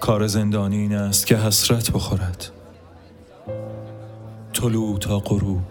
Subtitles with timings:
[0.00, 2.50] کار زندانی این است که حسرت بخورد.
[4.52, 5.62] طلوع تا غروب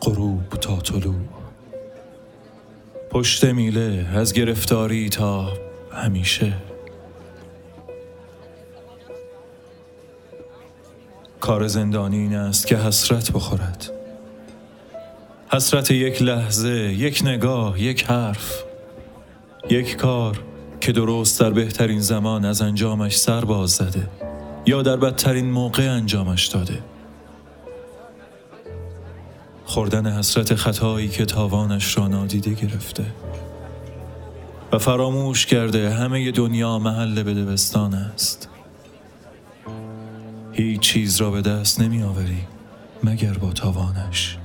[0.00, 1.14] غروب تا طلوع.
[3.10, 5.52] پشت میله از گرفتاری تا
[5.92, 6.54] همیشه.
[11.40, 13.90] کار زندانی این است که حسرت بخورد.
[15.52, 18.62] حسرت یک لحظه یک نگاه یک حرف
[19.70, 20.47] یک کار.
[20.80, 24.08] که درست در بهترین زمان از انجامش سر باز زده
[24.66, 26.82] یا در بدترین موقع انجامش داده.
[29.64, 33.04] خوردن حسرت خطایی که تاوانش را نادیده گرفته
[34.72, 38.48] و فراموش کرده همه دنیا محل بدبستان است.
[40.52, 42.40] هیچ چیز را به دست نمی آوری
[43.04, 44.38] مگر با تاوانش.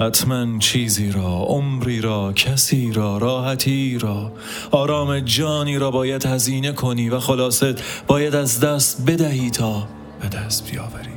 [0.00, 4.32] حتما چیزی را عمری را کسی را راحتی را
[4.70, 9.88] آرام جانی را باید هزینه کنی و خلاصت باید از دست بدهی تا
[10.20, 11.08] به دست بیاوری.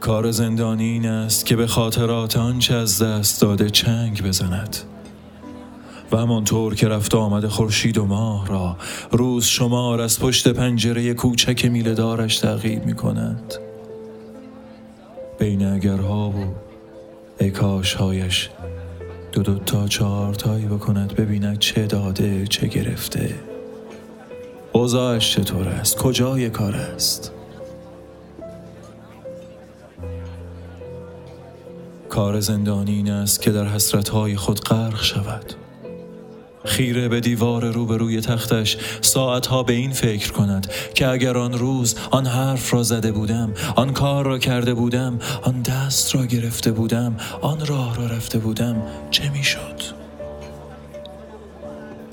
[0.00, 4.76] کار زندانی این است که به خاطرات آنچه از دست داده چنگ بزند.
[6.12, 8.76] و همانطور که رفت آمد خورشید و ماه را
[9.10, 13.54] روز شمار از پشت پنجره کوچک میله دارش تعقیب می کند
[15.42, 16.54] بین اگرها و
[17.40, 18.50] اکاشهایش
[19.32, 23.34] دو دو تا چهار تایی بکند ببیند چه داده چه گرفته.
[24.72, 27.32] اوضاعش چطور است؟ کجای کار است؟
[32.08, 35.54] کار زندانی این است که در حسرتهای خود غرق شود.
[36.64, 38.76] خیره به دیوار روبروی تختش.
[39.00, 43.92] ساعتها به این فکر کند که اگر آن روز آن حرف را زده بودم آن
[43.92, 49.30] کار را کرده بودم آن دست را گرفته بودم آن راه را رفته بودم چه
[49.30, 50.02] می‌شد؟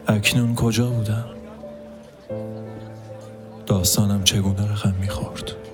[0.08, 1.26] اکنون کجا بودم؟
[3.66, 5.69] داستانم چگونه رقم می‌خورد؟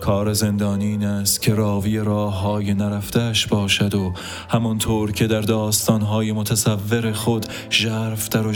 [0.00, 4.12] کار زندانی این است که راوی راه های نرفتهش باشد و
[4.48, 7.46] همانطور که در داستان های متصور خود
[8.30, 8.52] در و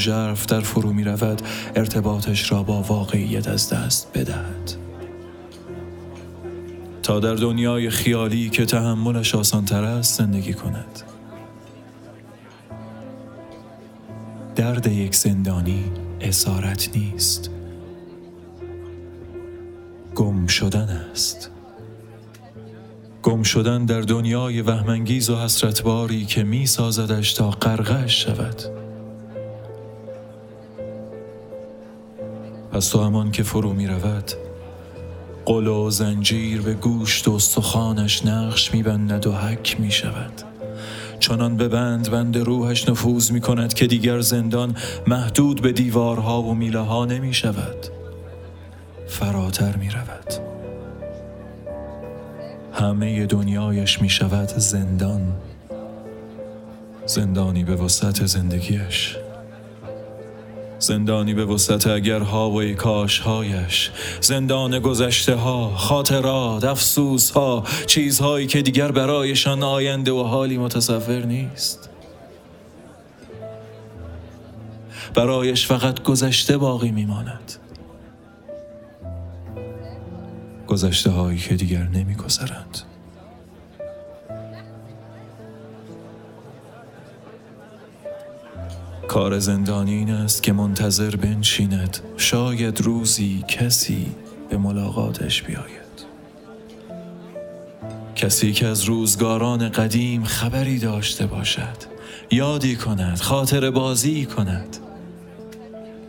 [0.49, 1.43] در فرو می رود
[1.77, 4.73] ارتباطش را با واقعیت از دست بدهد.
[7.03, 11.03] تا در دنیای خیالی که تحملش آسانتر است زندگی کند.
[14.57, 15.85] درد یک زندانی
[16.21, 17.54] اسارت نیست.
[20.15, 21.51] گم شدن است.
[23.23, 28.63] گم شدن در دنیای وهمانگیز و حسرتباری که می سازدش تا غرقش شود.
[32.73, 34.33] پس تو همان که فرو می رود
[35.45, 40.43] قل و زنجیر به گوشت و استخوانش نقش می بندد و حک می شود
[41.21, 44.77] چنان به بند بند روحش نفوذ می کند که دیگر زندان
[45.07, 48.04] محدود به دیوارها و میله ها نمی شود
[49.15, 50.35] فراتر می رود.
[52.73, 55.33] همه دنیایش می شود زندان.
[57.07, 59.17] زندانی به وسط زندگیش.
[60.79, 62.63] زندانی به وسط اگرها و
[63.25, 63.91] هایش
[64.21, 71.91] زندان گذشته ها خاطرات افسوس ها چیزهایی که دیگر برایشان آینده و حالی متصور نیست.
[75.15, 77.64] برایش فقط گذشته باقی میماند.
[80.75, 82.79] گذشته هایی که دیگر نمی گذرند.
[89.09, 94.07] کار زندانی این است که منتظر بنشیند شاید روزی کسی
[94.51, 95.95] به ملاقاتش بیاید.
[98.17, 101.77] کسی که از روزگاران قدیم خبری داشته باشد
[102.31, 104.77] یادی کند خاطر بازی کند.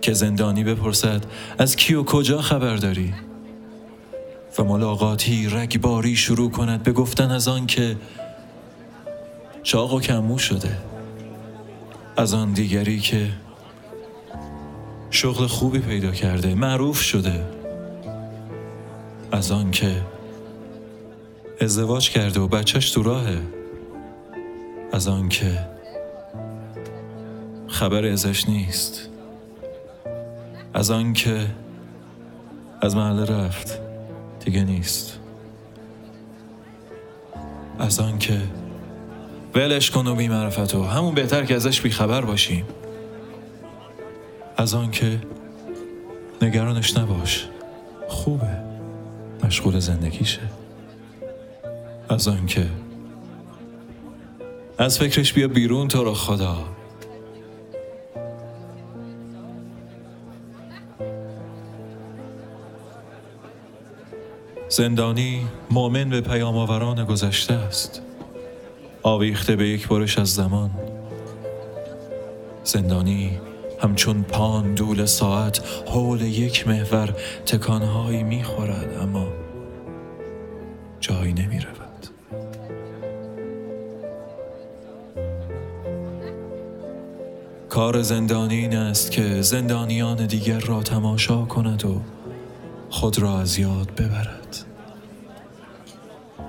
[0.02, 1.26] که زندانی بپرسد
[1.58, 3.14] از کی و کجا خبر داری؟
[4.60, 7.98] و ملاقاتی رگباری شروع کند به گفتن از آن که
[9.64, 10.78] چاق و کمو شده.
[12.18, 13.30] از آن دیگری که
[15.10, 17.46] شغل خوبی پیدا کرده معروف شده.
[19.32, 20.02] از آن که
[21.62, 23.42] ازدواج کرده و بچهش تو راهه.
[24.92, 25.60] از آن که
[27.68, 29.10] خبر ازش نیست.
[30.74, 31.48] از آن که
[32.82, 33.85] از محله رفت.
[34.46, 35.20] دیگه نیست.
[37.80, 38.42] از آن که
[39.56, 42.66] ولش کن و بیمعرفتو همون بهتر که ازش بیخبر باشیم
[44.58, 45.20] از آن که
[46.42, 47.48] نگرانش نباش.
[48.08, 48.58] خوبه.
[49.44, 50.42] مشغول زندگیشه.
[52.10, 52.66] از آن که
[54.78, 56.75] از فکرش بیا بیرون تو رو خدا.
[64.76, 68.02] زندانی مؤمن به پیام آوران گذشته است.
[69.04, 70.72] آویخته به یک برش از زمان.
[72.64, 73.40] زندانی
[73.80, 79.28] همچون پان دول ساعت حول یک محور تکانهایی می‌خورد اما
[81.00, 82.08] جایی نمی رود
[87.70, 92.02] کار زندانی این است که زندانیان دیگر را تماشا کند و
[92.90, 94.66] خود را از یاد ببرد.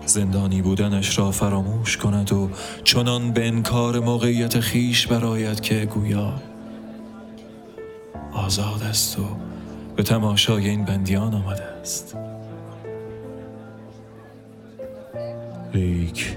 [0.07, 2.51] زندانی بودنش را فراموش کند و
[2.85, 6.33] چنان به انکار موقعیت خیش براید که گویا
[8.33, 9.23] آزاد است و
[9.97, 12.17] به تماشای این بندیان آمده است.
[15.75, 16.37] لیک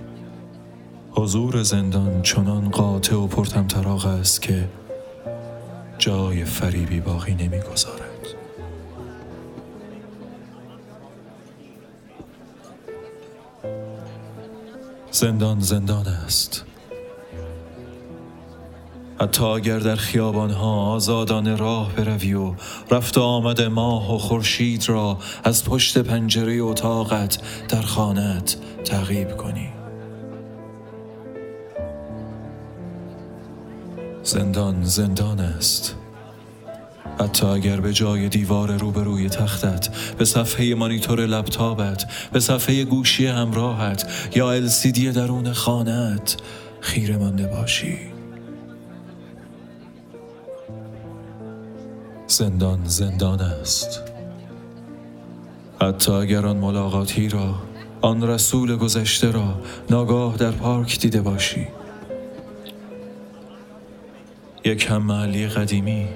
[1.11, 4.69] حضور زندان چنان قاطع و پرتمطراق است که
[5.97, 8.08] جای فریبی باقی نمی‌گذارد.
[15.11, 16.65] زندان زندان است.
[19.21, 22.53] حتی اگر در خیابانها آزادان راه بروی و
[22.91, 27.37] رفت آمد ماه و خورشید را از پشت پنجره اتاقت
[27.69, 29.69] در خانت تعقیب کنی.
[34.23, 35.95] زندان زندان است.
[37.19, 44.29] حتی اگر به جای دیوار روبروی تختت به صفحه مانیتور لپتاپت به صفحه گوشی همراهت
[44.35, 46.37] یا السیدی درون خانت
[46.81, 47.97] خیره مانده باشی.
[52.27, 54.01] زندان زندان است.
[55.81, 57.55] حتی اگر آن ملاقاتی را
[58.01, 61.67] آن رسول گذشته را ناگاه در پارک دیده باشی.
[64.65, 66.07] یک هم محلی قدیمی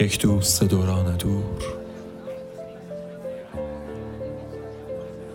[0.00, 1.78] یک دوست دوران دور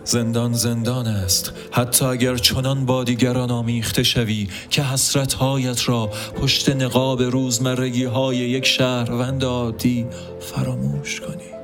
[0.04, 1.52] زندان زندان است.
[1.72, 6.06] حتی اگر چنان با دیگران آمیخته شوی که حسرتهایت را
[6.36, 10.06] پشت نقاب روزمرگی های یک شهروند عادی
[10.40, 11.54] فراموش کنی.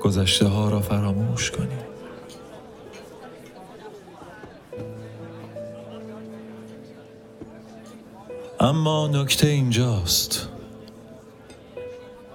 [0.00, 1.83] گذشته ها را فراموش کنی.
[8.64, 10.48] اما نکته اینجاست.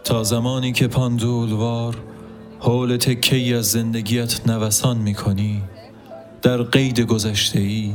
[0.04, 1.96] تا زمانی که پاندولوار
[2.60, 5.62] حول تکه ای از زندگیت نوسان می کنی
[6.42, 7.94] در قید گذشته ای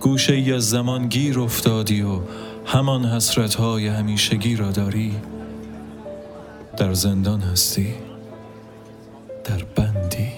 [0.00, 2.20] گوشه ای از زمان گیر افتادی و
[2.64, 5.14] همان حسرت های همیشگی را داری
[6.76, 7.94] در زندان هستی
[9.44, 10.28] در بندی.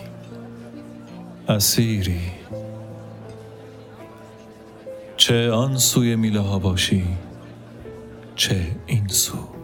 [1.49, 2.21] اسیری.
[5.29, 7.05] چه آن سوی میله ها باشی
[8.37, 9.58] چه این سو.